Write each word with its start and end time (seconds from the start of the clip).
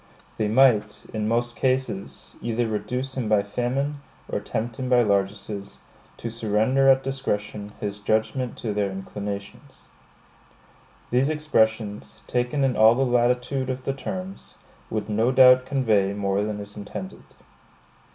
They 0.37 0.47
might, 0.47 1.05
in 1.13 1.27
most 1.27 1.55
cases, 1.55 2.35
either 2.41 2.67
reduce 2.67 3.15
him 3.15 3.29
by 3.29 3.43
famine, 3.43 4.01
or 4.27 4.39
tempt 4.39 4.77
him 4.77 4.89
by 4.89 5.03
largesses, 5.03 5.77
to 6.17 6.29
surrender 6.31 6.89
at 6.89 7.03
discretion 7.03 7.73
his 7.79 7.99
judgment 7.99 8.57
to 8.57 8.73
their 8.73 8.89
inclinations. 8.89 9.85
These 11.11 11.29
expressions, 11.29 12.21
taken 12.25 12.63
in 12.63 12.75
all 12.75 12.95
the 12.95 13.05
latitude 13.05 13.69
of 13.69 13.83
the 13.83 13.93
terms, 13.93 14.55
would 14.89 15.07
no 15.07 15.31
doubt 15.31 15.67
convey 15.67 16.13
more 16.13 16.41
than 16.41 16.59
is 16.59 16.75
intended. 16.75 17.21